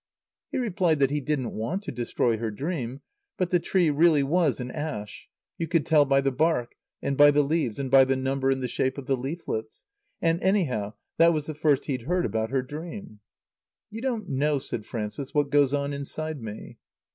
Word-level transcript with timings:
He 0.51 0.57
replied 0.57 0.97
that 0.97 1.11
he 1.11 1.21
didn't 1.21 1.51
want 1.53 1.83
to 1.83 1.91
destroy 1.91 2.37
her 2.37 2.49
dream, 2.49 3.01
but 3.37 3.51
the 3.51 3.59
tree 3.59 3.91
really 3.91 4.23
was 4.23 4.59
an 4.59 4.71
ash. 4.71 5.29
You 5.59 5.67
could 5.67 5.85
tell 5.85 6.05
by 6.05 6.21
the 6.21 6.31
bark, 6.31 6.73
and 7.03 7.15
by 7.15 7.29
the 7.29 7.43
leaves 7.43 7.77
and 7.77 7.91
by 7.91 8.05
the 8.05 8.15
number 8.15 8.49
and 8.49 8.63
the 8.63 8.67
shape 8.67 8.97
of 8.97 9.05
the 9.05 9.15
leaflets. 9.15 9.85
And 10.19 10.41
anyhow, 10.41 10.93
that 11.19 11.33
was 11.33 11.45
the 11.45 11.53
first 11.53 11.85
he'd 11.85 12.07
heard 12.07 12.25
about 12.25 12.49
her 12.49 12.63
dream. 12.63 13.19
"You 13.91 14.01
don't 14.01 14.27
know," 14.27 14.57
said 14.57 14.87
Frances, 14.87 15.35
"what 15.35 15.51
goes 15.51 15.71
on 15.71 15.93
inside 15.93 16.41
me." 16.41 16.79